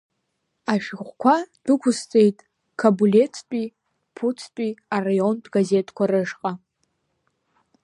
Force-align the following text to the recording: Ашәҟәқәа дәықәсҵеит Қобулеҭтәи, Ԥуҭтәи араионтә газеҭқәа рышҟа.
Ашәҟәқәа 0.73 1.35
дәықәсҵеит 1.65 2.37
Қобулеҭтәи, 2.79 3.65
Ԥуҭтәи 4.15 4.71
араионтә 4.95 5.47
газеҭқәа 5.53 6.03
рышҟа. 6.11 6.51